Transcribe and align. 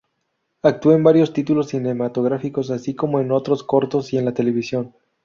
Actuó 0.63 0.93
en 0.93 1.03
variados 1.03 1.31
títulos 1.31 1.67
cinematográficos, 1.67 2.71
así 2.71 2.95
como 2.95 3.19
en 3.19 3.31
otros 3.31 3.63
cortos 3.63 4.13
y 4.13 4.17
en 4.17 4.25
la 4.25 4.33
televisión. 4.33 4.95